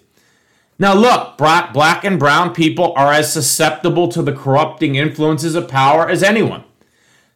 Now, 0.78 0.95
look, 0.95 1.38
black, 1.38 2.04
and 2.04 2.18
brown 2.18 2.54
people 2.54 2.92
are 2.97 3.12
as 3.12 3.33
susceptible 3.33 4.09
to 4.09 4.23
the 4.23 4.33
corrupting 4.33 4.95
influences 4.95 5.54
of 5.54 5.68
power 5.68 6.09
as 6.09 6.23
anyone. 6.23 6.64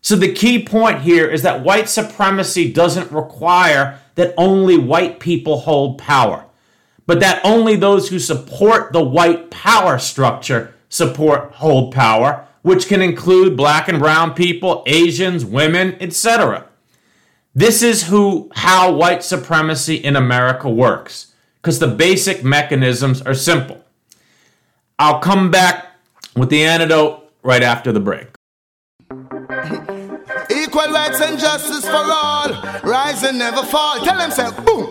So, 0.03 0.15
the 0.15 0.33
key 0.33 0.63
point 0.65 1.01
here 1.03 1.27
is 1.27 1.43
that 1.43 1.63
white 1.63 1.89
supremacy 1.89 2.71
doesn't 2.71 3.11
require 3.11 3.99
that 4.15 4.35
only 4.37 4.77
white 4.77 5.21
people 5.21 5.61
hold 5.61 5.99
power, 5.99 6.45
but 7.07 7.21
that 7.21 7.41
only 7.45 7.77
those 7.77 8.11
who 8.11 8.19
support 8.19 8.93
the 8.93 9.03
white 9.03 9.51
power 9.51 9.99
structure 9.99 10.75
support 10.91 11.53
hold 11.53 11.95
power, 11.95 12.47
which 12.63 12.89
can 12.89 13.01
include 13.01 13.57
black 13.57 13.89
and 13.89 13.99
brown 13.99 14.35
people, 14.35 14.83
Asians, 14.87 15.45
women, 15.47 15.97
etc. 16.01 16.67
This 17.55 17.83
is 17.83 18.09
who 18.09 18.51
how 18.55 18.93
white 18.93 19.25
supremacy 19.25 19.97
in 19.97 20.15
America 20.15 20.69
works 20.69 21.30
because 21.61 21.79
the 21.79 21.89
basic 21.89 22.43
mechanisms 22.43 23.21
are 23.23 23.35
simple. 23.35 23.85
I'll 24.99 25.21
come 25.21 25.51
back 25.51 25.87
with 26.37 26.51
the 26.51 26.65
antidote 26.65 27.31
right 27.43 27.63
after 27.63 27.93
the 27.93 28.01
break. 28.01 28.29
Equal 30.51 30.93
rights 30.93 31.21
and 31.21 31.39
justice 31.39 31.85
for 31.85 31.97
all. 31.97 32.49
Rise 32.83 33.23
and 33.25 33.39
never 33.39 33.63
fall. 33.63 33.99
Tell 33.99 34.17
them, 34.19 34.31
say, 34.31 34.51
boom. 34.65 34.87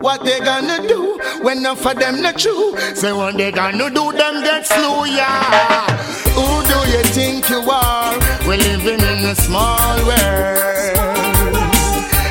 What 0.00 0.24
they 0.24 0.38
gonna 0.40 0.86
do 0.86 1.18
when 1.42 1.62
none 1.62 1.76
for 1.76 1.94
them 1.94 2.20
not 2.22 2.38
true? 2.38 2.76
Say, 2.94 3.12
what 3.12 3.36
they 3.36 3.50
gonna 3.50 3.90
do, 3.90 4.12
them 4.12 4.42
get 4.42 4.66
slew, 4.66 5.06
yeah. 5.06 5.86
Who 6.34 6.62
do 6.66 6.90
you 6.92 7.02
think 7.04 7.48
you 7.48 7.60
are? 7.70 8.18
We're 8.46 8.58
living 8.58 9.00
in 9.00 9.24
a 9.24 9.34
small 9.34 9.96
world. 10.06 11.14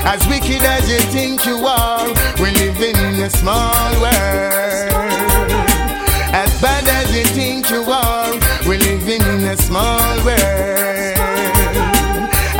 As 0.06 0.28
wicked 0.28 0.62
as 0.62 0.90
you 0.90 1.00
think 1.12 1.46
you 1.46 1.66
are, 1.66 2.08
a 3.24 3.30
small 3.30 4.02
world. 4.02 4.92
As 6.36 6.62
bad 6.62 6.86
as 6.90 7.16
you 7.16 7.24
think 7.24 7.70
you 7.70 7.82
are, 7.84 8.34
we're 8.68 8.78
living 8.80 9.22
in 9.22 9.46
a 9.46 9.56
small 9.56 10.26
world 10.26 11.24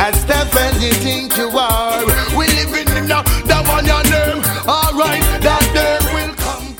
as 0.00 0.24
tough 0.24 0.56
as 0.56 0.82
you 0.82 0.92
think 0.92 1.36
you 1.36 1.50
are. 1.50 2.02
We 2.34 2.46
living 2.46 2.88
in 2.96 3.08
the, 3.08 3.20
the 3.44 3.62
one 3.68 3.84
your 3.84 4.02
name. 4.04 4.42
Alright, 4.66 5.22
that 5.42 5.64
day 5.74 5.98
will 6.14 6.34
come. 6.34 6.76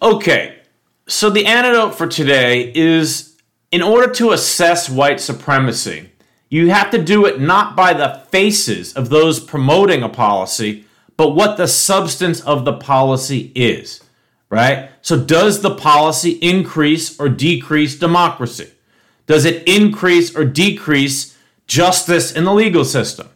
Okay, 0.00 0.62
so 1.06 1.28
the 1.28 1.44
antidote 1.44 1.94
for 1.94 2.06
today 2.06 2.72
is 2.74 3.36
in 3.72 3.82
order 3.82 4.10
to 4.14 4.32
assess 4.32 4.88
white 4.88 5.20
supremacy, 5.20 6.08
you 6.48 6.70
have 6.70 6.90
to 6.92 7.02
do 7.02 7.26
it 7.26 7.38
not 7.38 7.76
by 7.76 7.92
the 7.92 8.22
faces 8.30 8.94
of 8.94 9.10
those 9.10 9.38
promoting 9.38 10.02
a 10.02 10.08
policy, 10.08 10.86
but 11.16 11.30
what 11.30 11.56
the 11.56 11.68
substance 11.68 12.40
of 12.40 12.64
the 12.64 12.72
policy 12.72 13.52
is, 13.54 14.02
right? 14.50 14.90
So, 15.02 15.18
does 15.18 15.60
the 15.60 15.74
policy 15.74 16.32
increase 16.32 17.18
or 17.18 17.28
decrease 17.28 17.98
democracy? 17.98 18.70
Does 19.26 19.44
it 19.44 19.66
increase 19.66 20.34
or 20.36 20.44
decrease 20.44 21.36
justice 21.66 22.32
in 22.32 22.44
the 22.44 22.52
legal 22.52 22.84
system? 22.84 23.28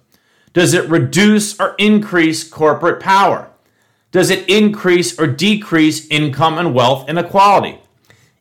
Does 0.52 0.74
it 0.74 0.88
reduce 0.88 1.58
or 1.60 1.74
increase 1.78 2.48
corporate 2.48 3.00
power? 3.00 3.50
Does 4.10 4.30
it 4.30 4.48
increase 4.48 5.18
or 5.18 5.26
decrease 5.26 6.08
income 6.08 6.58
and 6.58 6.74
wealth 6.74 7.08
inequality? 7.08 7.78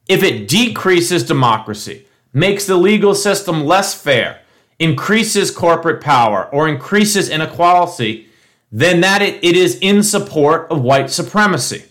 If 0.07 0.23
it 0.23 0.47
decreases 0.47 1.23
democracy, 1.23 2.07
makes 2.33 2.65
the 2.65 2.77
legal 2.77 3.13
system 3.13 3.65
less 3.65 3.93
fair, 3.93 4.41
increases 4.79 5.51
corporate 5.51 6.01
power, 6.01 6.45
or 6.51 6.67
increases 6.67 7.29
inequality, 7.29 8.26
then 8.71 9.01
that 9.01 9.21
it, 9.21 9.43
it 9.43 9.55
is 9.55 9.77
in 9.79 10.03
support 10.03 10.69
of 10.69 10.81
white 10.81 11.09
supremacy. 11.09 11.85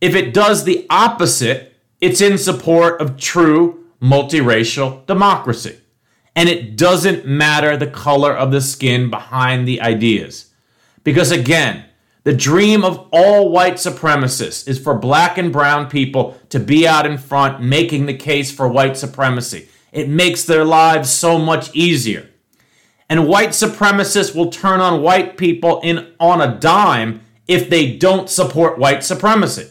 If 0.00 0.14
it 0.14 0.34
does 0.34 0.64
the 0.64 0.86
opposite, 0.90 1.74
it's 2.00 2.20
in 2.20 2.38
support 2.38 3.00
of 3.00 3.16
true 3.16 3.86
multiracial 4.00 5.04
democracy. 5.06 5.78
And 6.36 6.48
it 6.48 6.76
doesn't 6.76 7.26
matter 7.26 7.76
the 7.76 7.86
color 7.86 8.36
of 8.36 8.50
the 8.50 8.60
skin 8.60 9.08
behind 9.08 9.66
the 9.66 9.80
ideas. 9.80 10.50
Because 11.04 11.30
again, 11.30 11.84
the 12.24 12.34
dream 12.34 12.84
of 12.84 13.06
all 13.12 13.50
white 13.50 13.74
supremacists 13.74 14.66
is 14.66 14.78
for 14.78 14.94
black 14.94 15.38
and 15.38 15.52
brown 15.52 15.88
people 15.88 16.38
to 16.48 16.58
be 16.58 16.86
out 16.86 17.06
in 17.06 17.18
front 17.18 17.62
making 17.62 18.06
the 18.06 18.16
case 18.16 18.50
for 18.50 18.66
white 18.66 18.96
supremacy. 18.96 19.68
It 19.92 20.08
makes 20.08 20.44
their 20.44 20.64
lives 20.64 21.10
so 21.10 21.38
much 21.38 21.74
easier. 21.74 22.28
And 23.08 23.28
white 23.28 23.50
supremacists 23.50 24.34
will 24.34 24.50
turn 24.50 24.80
on 24.80 25.02
white 25.02 25.36
people 25.36 25.80
in 25.82 26.14
on 26.18 26.40
a 26.40 26.58
dime 26.58 27.20
if 27.46 27.68
they 27.68 27.96
don't 27.96 28.30
support 28.30 28.78
white 28.78 29.04
supremacy. 29.04 29.70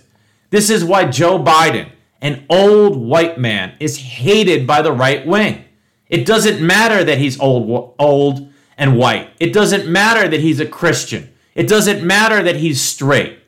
This 0.50 0.70
is 0.70 0.84
why 0.84 1.06
Joe 1.06 1.40
Biden, 1.40 1.90
an 2.22 2.46
old 2.50 2.96
white 2.96 3.40
man, 3.40 3.76
is 3.80 3.98
hated 3.98 4.68
by 4.68 4.82
the 4.82 4.92
right 4.92 5.26
wing. 5.26 5.66
It 6.10 6.26
doesn't 6.26 6.62
matter 6.62 7.04
that 7.04 7.18
he's 7.18 7.40
old 7.40 7.96
old 7.98 8.54
and 8.78 8.98
white. 8.98 9.32
It 9.40 9.52
doesn't 9.52 9.88
matter 9.88 10.28
that 10.28 10.40
he's 10.40 10.60
a 10.60 10.68
Christian. 10.68 11.34
It 11.56 11.68
doesn't 11.68 12.06
matter 12.06 12.44
that 12.44 12.58
he's 12.58 12.82
straight. 12.82 13.40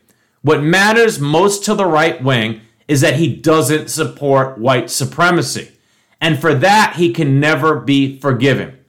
What 0.42 0.62
matters 0.64 1.20
most 1.20 1.64
to 1.66 1.74
the 1.74 1.86
right 1.86 2.24
wing 2.24 2.62
is 2.88 3.02
that 3.02 3.16
he 3.16 3.36
doesn't 3.36 3.90
support 3.90 4.58
white 4.58 4.90
supremacy. 4.90 5.72
And 6.22 6.40
for 6.40 6.54
that, 6.56 6.96
he 6.98 7.14
can 7.14 7.40
never 7.40 7.80
be 7.80 8.20
forgiven. 8.20 8.80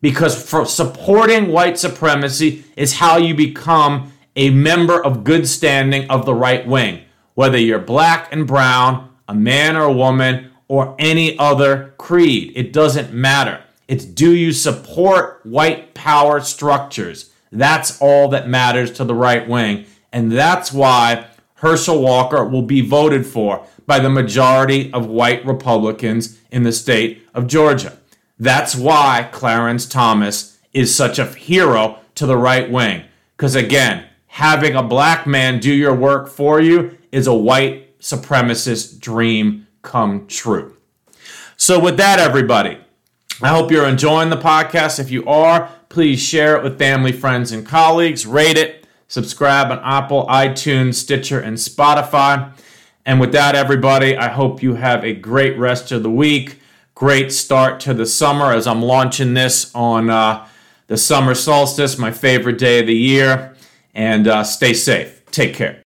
Because 0.00 0.40
for 0.48 0.64
supporting 0.64 1.48
white 1.48 1.78
supremacy 1.78 2.64
is 2.76 2.94
how 2.94 3.16
you 3.16 3.34
become 3.34 4.12
a 4.36 4.50
member 4.50 5.02
of 5.04 5.24
good 5.24 5.48
standing 5.48 6.08
of 6.08 6.24
the 6.24 6.34
right 6.34 6.66
wing, 6.66 7.02
whether 7.34 7.58
you're 7.58 7.80
black 7.80 8.32
and 8.32 8.46
brown, 8.46 9.10
a 9.26 9.34
man 9.34 9.76
or 9.76 9.82
a 9.82 9.92
woman, 9.92 10.50
or 10.68 10.94
any 10.98 11.36
other 11.38 11.94
creed. 11.98 12.52
It 12.54 12.72
doesn't 12.72 13.12
matter. 13.12 13.62
It's 13.88 14.04
do 14.04 14.34
you 14.34 14.52
support 14.52 15.40
white 15.44 15.94
power 15.94 16.40
structures? 16.40 17.32
That's 17.50 18.00
all 18.00 18.28
that 18.28 18.48
matters 18.48 18.92
to 18.92 19.04
the 19.04 19.14
right 19.14 19.48
wing. 19.48 19.86
And 20.12 20.30
that's 20.30 20.72
why 20.72 21.26
Herschel 21.54 22.00
Walker 22.00 22.44
will 22.44 22.62
be 22.62 22.82
voted 22.82 23.26
for 23.26 23.66
by 23.86 23.98
the 23.98 24.10
majority 24.10 24.92
of 24.92 25.06
white 25.06 25.44
Republicans 25.44 26.38
in 26.50 26.62
the 26.62 26.72
state 26.72 27.26
of 27.34 27.46
Georgia. 27.46 27.97
That's 28.38 28.74
why 28.76 29.28
Clarence 29.32 29.86
Thomas 29.86 30.58
is 30.72 30.94
such 30.94 31.18
a 31.18 31.26
hero 31.26 31.98
to 32.14 32.26
the 32.26 32.36
right 32.36 32.70
wing. 32.70 33.04
Because 33.36 33.54
again, 33.54 34.04
having 34.26 34.74
a 34.74 34.82
black 34.82 35.26
man 35.26 35.58
do 35.58 35.72
your 35.72 35.94
work 35.94 36.28
for 36.28 36.60
you 36.60 36.96
is 37.10 37.26
a 37.26 37.34
white 37.34 37.98
supremacist 38.00 39.00
dream 39.00 39.66
come 39.82 40.26
true. 40.26 40.76
So, 41.56 41.80
with 41.80 41.96
that, 41.96 42.20
everybody, 42.20 42.78
I 43.42 43.48
hope 43.48 43.72
you're 43.72 43.86
enjoying 43.86 44.30
the 44.30 44.36
podcast. 44.36 45.00
If 45.00 45.10
you 45.10 45.26
are, 45.26 45.70
please 45.88 46.20
share 46.20 46.56
it 46.56 46.62
with 46.62 46.78
family, 46.78 47.10
friends, 47.12 47.50
and 47.50 47.66
colleagues. 47.66 48.26
Rate 48.26 48.56
it, 48.56 48.86
subscribe 49.08 49.72
on 49.72 49.80
Apple, 49.80 50.26
iTunes, 50.26 50.94
Stitcher, 50.94 51.40
and 51.40 51.56
Spotify. 51.56 52.52
And 53.04 53.18
with 53.18 53.32
that, 53.32 53.54
everybody, 53.54 54.16
I 54.16 54.28
hope 54.28 54.62
you 54.62 54.74
have 54.74 55.04
a 55.04 55.14
great 55.14 55.58
rest 55.58 55.90
of 55.90 56.02
the 56.02 56.10
week. 56.10 56.57
Great 56.98 57.30
start 57.32 57.78
to 57.78 57.94
the 57.94 58.04
summer 58.04 58.52
as 58.52 58.66
I'm 58.66 58.82
launching 58.82 59.32
this 59.32 59.72
on 59.72 60.10
uh, 60.10 60.44
the 60.88 60.96
summer 60.96 61.32
solstice, 61.32 61.96
my 61.96 62.10
favorite 62.10 62.58
day 62.58 62.80
of 62.80 62.88
the 62.88 62.96
year. 62.96 63.54
And 63.94 64.26
uh, 64.26 64.42
stay 64.42 64.74
safe. 64.74 65.24
Take 65.30 65.54
care. 65.54 65.84